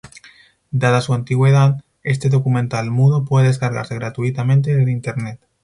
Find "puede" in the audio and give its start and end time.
3.23-3.49